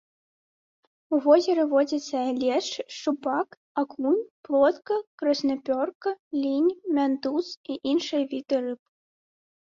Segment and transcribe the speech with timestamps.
[1.15, 3.49] У возеры водзяцца лешч, шчупак,
[3.81, 6.09] акунь, плотка, краснапёрка,
[6.43, 8.81] лінь, мянтуз і іншыя віды рыб.